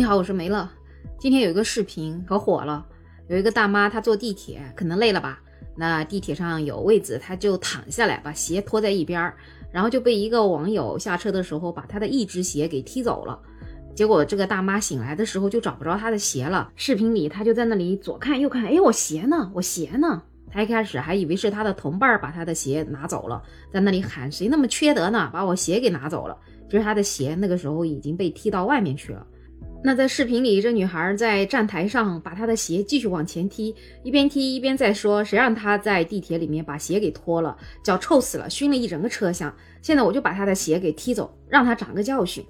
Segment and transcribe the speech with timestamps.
[0.00, 0.66] 你好，我是梅乐。
[1.18, 2.86] 今天有一个视频可火了，
[3.28, 5.38] 有一个大妈她坐地铁，可能累了吧？
[5.76, 9.36] 那地铁上有位子，她就躺下来，把鞋拖在一边儿，
[9.70, 13.38] 然后就被一个网友下车的时候把她的一只鞋给踢走了。
[13.94, 16.72] 结果这个大妈醒来的时候就找不着她的鞋了。
[16.76, 19.52] 视频里她就在那里左看右看，哎，我鞋呢？
[19.54, 20.22] 我鞋呢？
[20.50, 25.28] 她一开始还以为是她的同伴把她的鞋拿走了，在那里喊谁那么缺德呢？
[25.30, 26.34] 把我鞋给拿走了。
[26.70, 29.26] 其实她的鞋那个时候已经被踢到外面去了。
[29.82, 39.50] 那在视频里，这女孩在站台上把她的鞋继续往前踢，一边踢一边在说：“谁让她在地铁里面把鞋给脱了，脚臭死了，熏了一整个车厢。
[39.80, 42.44] 现在我就把她的鞋给踢走，让她长个教训。”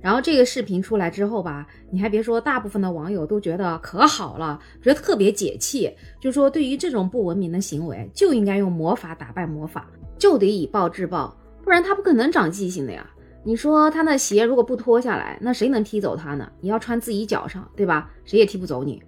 [0.00, 13.04] 然后这个视频出来之后吧，你还别说，大部分的网友都觉得可好了，觉得特别解气，就说对于这种不文明的行为，就应该用魔法打败魔法，就得以暴制暴，不然他不可能长记性的呀。
[13.48, 16.46] 你说他那鞋如果不脱下来，那谁能踢走他呢？
[16.60, 18.10] 你要穿自己脚上，对吧？
[18.26, 19.02] 谁也踢不走你。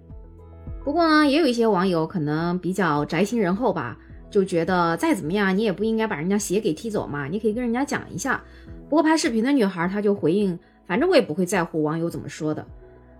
[0.83, 3.95] 不过呢，也有一些网友可能比较宅心仁厚吧，
[4.31, 8.41] 就觉得再怎么样，你也不应该把人家鞋给踢走嘛，你可以跟人家讲一下。
[8.89, 12.65] 不过拍视频的女孩她就回应，反正我也不会在乎网友怎么说的。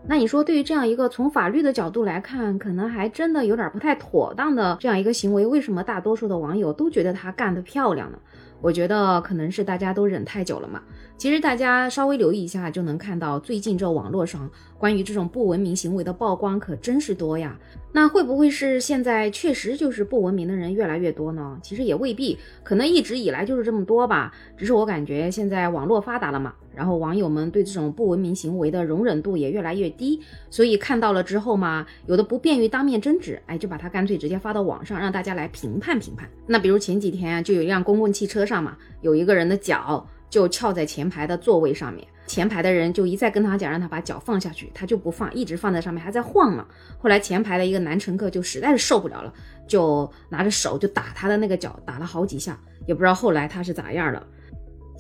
[0.08, 8.18] 那你说，对于这样一个从法律的角度来看，可能还真的有点不太妥当的这样一个行为，为什么大多数的网友都觉得她干得漂亮呢？
[8.62, 10.82] 我觉得可能是大家都忍太久了嘛。
[11.22, 17.56] 其实大家稍微留意一下，就能看到最近这网络上关于这种不文明行为的曝光可真是多呀。
[17.92, 21.60] 那会不会是现在确实就是不文明的人越来越多呢？
[21.62, 24.34] 其实也未必，可能一直以来就是这么多吧。
[24.58, 36.28] 只是我感觉现在网络发达了嘛，然后网友们对这种不文明行为的容忍度也越来越低，所以看到了之后嘛，有的不便于当面争执，哎，就把它干脆直接发到网上，让大家来评判评判。
[36.48, 40.04] 那比如前几天就有一辆公共汽车上嘛，有一个人的脚。
[40.32, 46.66] 就翘在前排的座位上面，前排的人就一再跟他讲，让他把脚放下去，他就不放，一直放在上面，还在晃呢。
[46.98, 49.34] 后来前排的一个男乘客就实在是受不了了，
[49.68, 54.26] 就拿着手就打他的那个脚，打了好几下，也不知道后来他是咋样了。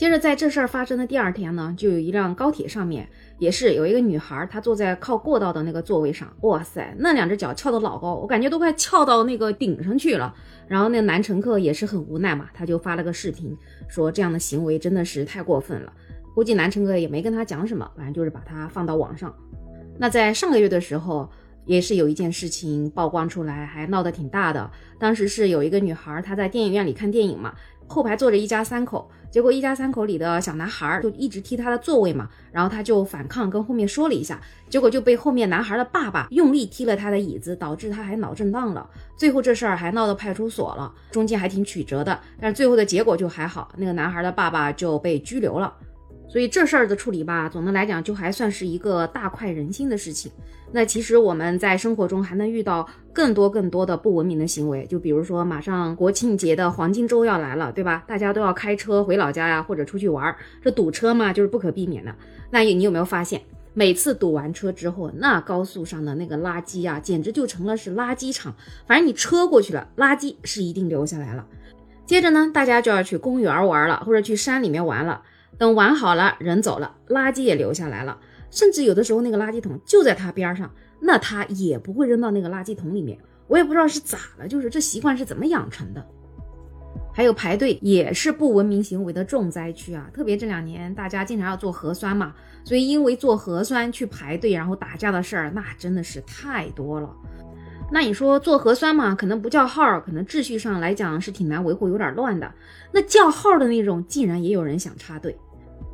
[0.01, 3.07] 接着在这事儿发生的第二天呢，就有一辆高铁上面
[3.37, 10.33] 也是有一个女孩，她坐在靠过道的那个座位上，哇塞，那两只脚翘得老高，我感觉都快翘到那个顶上去了。
[10.67, 13.55] 然后那男乘客也是很无奈嘛，他就发了个视频，
[13.87, 15.93] 说这样的行为真的是太过分了。
[16.33, 19.31] 估计男乘客也没跟他讲什么，反正就是把他放到网上。
[19.99, 21.29] 那在上个月的时候，
[21.67, 24.67] 也是有一件事情曝光出来，还闹得挺大的。
[24.97, 27.53] 当时是有一个女孩，她在电影院里看电影嘛。
[27.91, 38.89] 后排坐着一家三口，结果一家三口里的小男孩就一直踢他的座位嘛，然后他就反抗，跟后面说了一下，结果就被后面男孩的爸爸用力踢了他的椅子，导致他还脑震荡了。
[39.17, 45.73] 最后这事儿还闹到派出所了，中间还挺曲折的，但是最后的结果就还好，那个男孩的爸爸就被拘留了。
[46.31, 50.31] 所以这事儿的处理吧，总的来讲就还算是一个大快人心的事情。
[50.71, 58.05] 那其实我们在生活中还能遇到更多更多的不文明的行为，就比如说马上国庆节的黄金周要来了，对吧？
[58.07, 62.15] 大家都要开车回老家呀，或者出去玩儿，这堵车嘛就是不可避免的。
[62.49, 63.41] 那你有没有发现，
[63.73, 68.55] 每次堵完车之后，那高速上的那个垃圾呀，简直就成了是垃圾场。
[68.87, 71.45] 反正你车过去了，垃圾是一定留下来了。
[72.05, 75.21] 接着呢，大家就要去公园玩了，或者去山里面玩了。
[75.57, 78.17] 等玩好了，人走了，垃圾也留下来了，
[78.49, 83.17] 甚至有的时候那个垃圾桶就在他边上，那他也不会扔到那个垃圾桶里面。
[83.47, 86.05] 我也不知道是咋了，就是这习惯是怎么养成的。
[87.13, 92.33] 还有排队也是不文明行为的重灾区啊，特别这两年大家经常要做核酸嘛，
[92.63, 97.13] 所以因为做核酸去排队然后打架的事儿，那真的是太多了。
[97.93, 102.49] 那你说做核酸嘛，可能不叫号，可能秩序上来讲是挺难维护，有点乱的。
[102.93, 105.37] 那叫号的那种，竟然也有人想插队。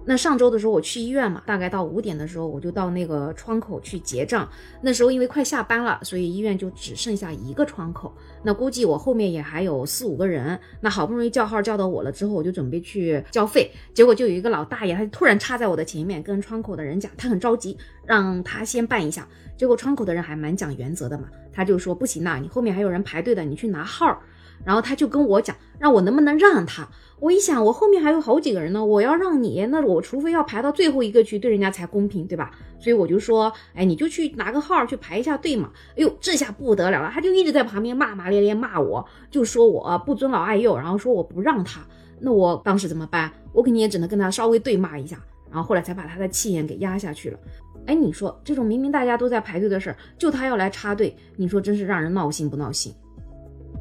[0.09, 4.49] 那上周的时候我去医院嘛，大概到五点的时候我就到那个窗口去结账。
[4.81, 8.13] 那时候因为快下班了，所以医院就只剩下一个窗口。
[8.41, 10.57] 那估计我后面也还有四五个人。
[10.79, 13.69] 那好不容易叫号叫到我了之后，我就准备去交费。
[13.93, 19.27] 结果就有一个老大爷，他突然插在我的前面，跟窗口的人讲，他很着急，让他先办一下。
[19.57, 24.21] 结果窗口的人还蛮讲原则的嘛，他就说不行呐，你后面还有人排队的，你去拿号。
[24.65, 26.87] 然后他就跟我讲，让我能不能让他。
[27.19, 32.51] 我一想，我后面还有好几个人呢，我要让你，那我除非要排到最后一个去，对人家才公平，对吧？
[32.79, 35.71] 所以我就说，哎，你就去拿个号去排一下队嘛。
[35.91, 41.81] 哎呦，这下不得了了，他就一直在旁边骂骂咧咧骂我，就说我不尊老爱幼，然后说我不让他。
[42.19, 43.31] 那我当时怎么办？
[43.51, 45.17] 我肯定也只能跟他稍微对骂一下，
[45.49, 47.39] 然后后来才把他的气焰给压下去了。
[47.87, 52.93] 哎，你说这种明明大家都在排队的事儿，就他要来插队，你说真是让人闹心不闹心？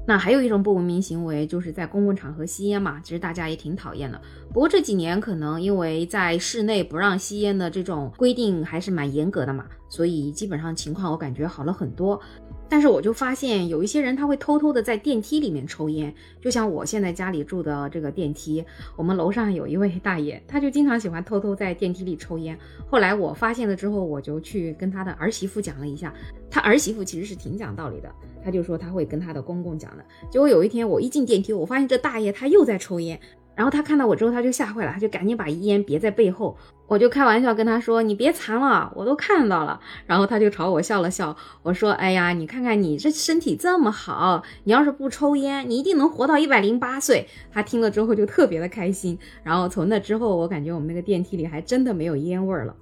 [0.07, 3.01] 那还有一种不文明行为，就是在公共场合吸烟嘛。
[3.03, 4.21] 其实大家也挺讨厌的。
[4.53, 12.21] 不过这几年可能因为在室内不让吸烟的这种规定还是蛮严格的嘛，所以基本上情况我感觉好了很多。
[12.69, 18.65] 但是我就发现有一些人他会偷偷的在电梯里面抽烟，就像我现在家里住的这个电梯，
[18.97, 22.59] 我们楼上有一位大爷，他就经常喜欢偷偷在电梯里抽烟。
[22.91, 26.13] 后来我发现了之后，我就去跟他的儿媳妇讲了一下，
[26.51, 28.13] 他儿媳妇其实是挺讲道理的，
[28.43, 30.05] 他就说他会跟他的公公讲的。
[30.29, 33.21] 结果有一天我一进电梯，我发现这大爷他又在抽烟。
[33.55, 36.55] 然后他看到我之后，他就吓坏了，他就赶紧把烟别在背后。
[36.89, 41.37] 我就开玩笑跟他说：“你别藏了，我都看到了。”然后他就朝我笑了笑。
[41.63, 49.19] 我说：“哎呀，你看看你这身体这么好，你要是不抽烟，你一定能活到一百零八岁。”他听了之后就特别的开心。
[49.43, 52.77] 然后从那之后，我感觉我们那个电梯里还真的没有烟味儿了。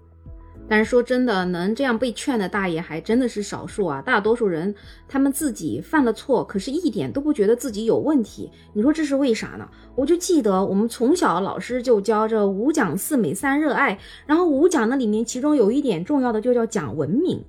[0.68, 4.00] 但是说真的，能这样被劝的大爷还真的是少数啊。
[4.00, 4.74] 大多数人
[5.06, 8.50] 他们自己犯了错，可是一点都不觉得自己有问题。
[8.72, 9.68] 你说这是为啥呢？
[9.94, 17.44] 我就记得我们从小老师就教这五讲四美三热爱，然后五讲那里面其中有一点重要的就叫讲文明。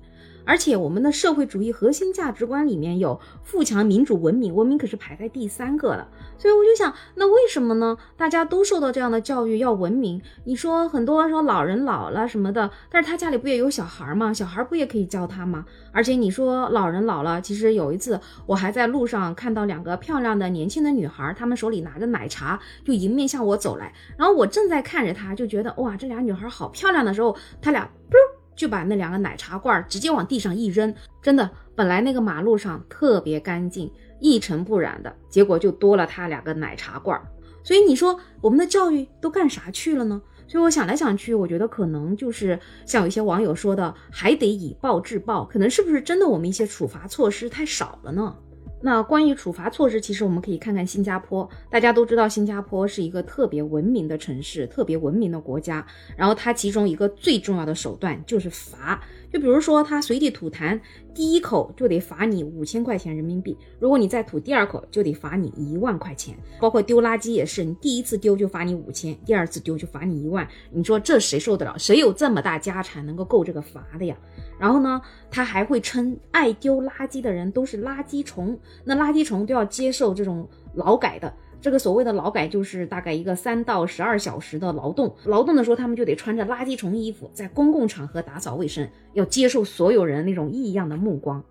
[0.46, 6.08] 而且我们的社会主义核心价值观里面有富强、民主、文明，文明可是排在第三个的。
[6.38, 7.98] 所以我就想，那为什么呢？
[8.16, 10.22] 大家都受到这样的教育，要文明。
[10.44, 14.32] 你说很多说老人老了什么的，但是他家里不也有小孩吗？
[14.32, 15.64] 小孩不也可以教他吗？
[15.92, 23.92] 而且你说老人老了，其实有一次我还在路上看到两个漂亮的年轻的女孩，她们手里拿着奶茶，就迎面向我走来。
[24.16, 27.90] 然后我正在看着她，就觉得哇，这俩女孩好漂亮的时候，她俩。
[28.56, 30.92] 就把那两个奶茶罐直接往地上一扔，
[31.22, 37.20] 真的，本来那个马路上特别干净，一尘不染的，结果就多了他两个奶茶罐。
[37.62, 40.22] 所以你说我们的教育都干啥去了呢？
[40.48, 48.36] 所以我想来想去，我觉得可能就是像有一些网友说的，还得以暴制暴，可能是不是真的我们一些处罚措施太少了呢？
[48.80, 51.48] 那关于处罚措施，其实我们可以看看新加坡。
[51.70, 55.84] 大家都知道，新加坡是一个特别文明的城市，特别文明的国家。
[56.16, 59.02] 然后它其中一个最重要的手段就是罚。
[59.36, 60.80] 就比如说，他随地吐痰，
[61.14, 66.34] 第一口就得罚你五千块钱人民币；如果你再吐第二口，就得罚你一万块钱。
[66.58, 70.48] 包括丢垃圾也是，你第一次丢就罚你五千，第二次丢就罚你一万。
[70.70, 71.78] 你说这谁受得了？
[71.78, 74.16] 谁有这么大家产能够够这个罚的呀？
[74.58, 81.30] 然后呢，他还会称爱丢垃圾的人都是垃圾虫，那垃圾虫都要接受这种劳改的。
[81.60, 91.42] 这个所谓的劳改就是大概一个三到十二小时的劳动，劳动的时候他们就得穿着垃圾虫衣服，在公共场合打扫卫生，要接受所有人那种异样的目光。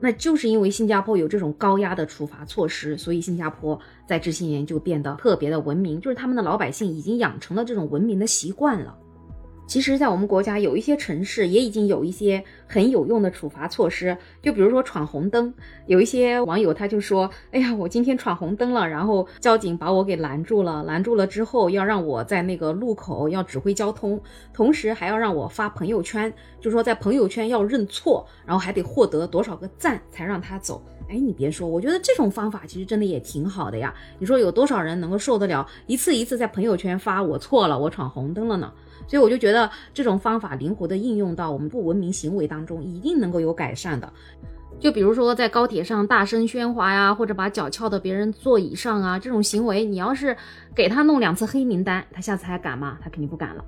[0.00, 8.98] 那就是因为新加坡有这种高压的处罚措施，所以新加坡在这些年就变得特别的文明，就是他们的老百姓已经养成了这种文明的习惯了。
[9.68, 12.42] 其实，在我们国家有一些城市也已经有一些
[12.72, 15.52] 很有用的处罚措施，就比如说闯红灯。
[15.86, 24.18] 有一些网友他就说：“哎呀，我今天闯红灯了，然后交警把我给拦住了，拦住了之后要让我在那个路口要指挥交通，
[24.54, 26.32] 同时还要让我发朋友圈，
[26.62, 33.92] 就说在朋友圈要认错，然后还得获得多少个赞才让他走。”哎，你别说，我觉得这种方法其实真的也挺好的呀。
[34.18, 38.72] 你说有多少人能够受得了一次一次在朋友圈发我错了，我闯红灯了呢？
[39.08, 44.12] 所以我就觉得这种方法灵活的应用到我们不文明行为当中，一定能够有改善的。
[44.80, 50.36] 就比如说在高铁上大声喧哗呀，或者把脚翘到别人座椅上啊，这种行为，你要是
[50.74, 52.98] 给他弄两次黑名单，他下次还敢吗？
[53.00, 53.64] 他肯定不敢了。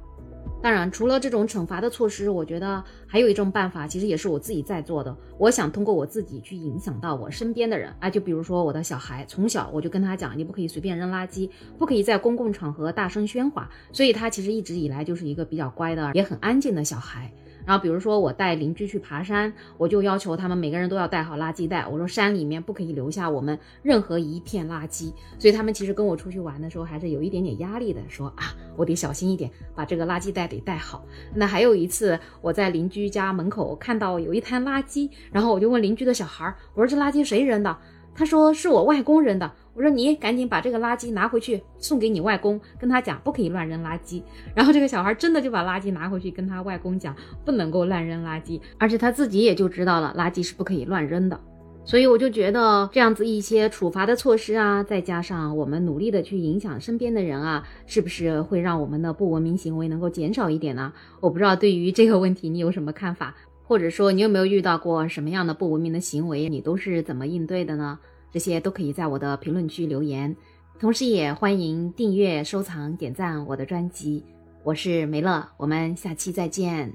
[0.60, 5.14] 当然，除了这种惩罚的措施，我觉得还有一种办法，其实也是我自己在做的。
[5.38, 17.30] 我想通过我自己去影响到我身边的人啊，就比如说我的小孩，从小我就跟他讲，你不可以随便扔垃圾，不可以在公共场合大声喧哗，所以他其实一直以来就是一个比较乖的，也很安静的小孩。
[17.66, 21.86] 然后比如说我带邻居去爬山，我就要求他们每个人都要带好垃圾袋。
[21.90, 25.12] 我说山里面不可以留下我们任何一片垃圾。
[25.38, 31.04] 所以他们其实跟我出去玩的时候还是有一点点压力的，说啊，我得小心一点，把这个垃圾袋得带好。
[31.34, 37.76] 那还有一次我在邻居家门口看到有一滩垃圾，然后我就问邻居的小孩，我说这垃圾谁扔的？
[38.14, 39.50] 他说是我外公扔的。
[39.74, 44.22] 我说你赶紧把这个垃圾拿回去送给你外公，跟他讲不可以乱扔垃圾。
[44.54, 47.14] 然后这个小孩真的就把垃圾拿回去跟他外公讲，
[47.44, 51.38] 不能够乱扔垃圾，而且他自己也就知道了垃圾是不可以乱扔的。
[51.86, 60.92] 所以我就觉得这样子一些处罚的措施啊，再加上我们努力的去影响身边的人啊，是不是会让我们的不文明行为能够减少一点呢？
[61.20, 67.98] 我不知道对于这个问题你有什么看法，或者说你有没有遇到过什么样的不文明的行为，你都是怎么应对的呢？
[68.34, 70.34] 这些都可以在我的评论区留言，
[70.80, 74.24] 同时也欢迎订阅、收藏、点赞我的专辑。
[74.64, 76.92] 我是梅乐，我们下期再见。